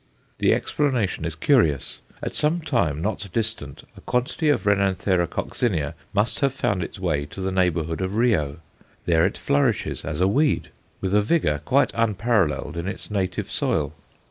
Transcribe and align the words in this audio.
The 0.39 0.51
explanation 0.51 1.25
is 1.25 1.35
curious. 1.35 1.99
At 2.23 2.33
some 2.33 2.61
time, 2.61 3.03
not 3.03 3.27
distant, 3.31 3.83
a 3.95 4.01
quantity 4.01 4.49
of 4.49 4.65
R. 4.65 4.73
coccinea 4.75 5.93
must 6.11 6.39
have 6.39 6.55
found 6.55 6.81
its 6.81 6.99
way 6.99 7.27
to 7.27 7.39
the 7.39 7.51
neighbourhood 7.51 8.01
of 8.01 8.15
Rio. 8.15 8.57
There 9.05 9.27
it 9.27 9.37
flourishes 9.37 10.03
as 10.03 10.19
a 10.19 10.27
weed, 10.27 10.69
with 11.01 11.13
a 11.13 11.21
vigour 11.21 11.61
quite 11.65 11.93
unparalleled 11.93 12.77
in 12.77 12.87
its 12.87 13.11
native 13.11 13.51
soil. 13.51 13.93